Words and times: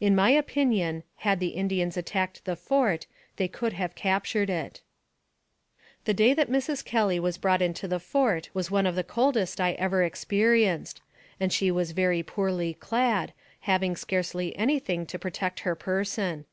In 0.00 0.14
my 0.14 0.30
opinion, 0.30 1.02
had 1.16 1.40
the 1.40 1.48
Indians 1.58 1.96
attacked 1.96 2.44
the 2.44 2.54
fort, 2.54 3.08
they 3.38 3.48
could 3.48 3.72
have 3.72 3.96
captured 3.96 4.48
it. 4.48 4.82
The 6.04 6.14
day 6.14 6.32
that 6.32 6.48
Mrs. 6.48 6.84
Kelly 6.84 7.18
was 7.18 7.38
brought 7.38 7.60
into 7.60 7.88
the 7.88 7.98
fort 7.98 8.50
was 8.54 8.70
one 8.70 8.86
of 8.86 8.94
the 8.94 9.02
coldest 9.02 9.60
I 9.60 9.72
ever 9.72 10.04
experienced, 10.04 11.00
and 11.40 11.52
she 11.52 11.72
was 11.72 11.90
very 11.90 12.22
poorly 12.22 12.74
clad, 12.74 13.32
having 13.62 13.96
scarcely 13.96 14.54
any 14.56 14.78
thing 14.78 15.06
to 15.06 15.18
protect 15.18 15.58
her 15.66 15.74
person. 15.74 16.44